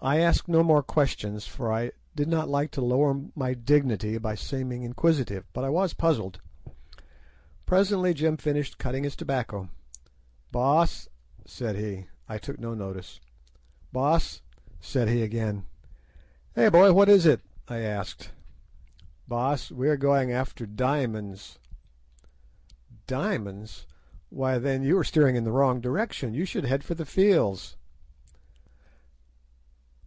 [0.00, 4.36] "I asked no more questions, for I did not like to lower my dignity by
[4.36, 6.40] seeming inquisitive, but I was puzzled.
[7.66, 9.68] Presently Jim finished cutting his tobacco.
[10.52, 11.08] "'Baas,'
[11.44, 12.06] said he.
[12.28, 13.18] "I took no notice.
[13.90, 14.40] "'Baas,'
[14.78, 15.64] said he again.
[16.54, 18.30] "'Eh, boy, what is it?' I asked.
[19.26, 21.58] "'Baas, we are going after diamonds.'
[23.08, 23.84] "'Diamonds!
[24.28, 27.74] why, then, you are steering in the wrong direction; you should head for the Fields.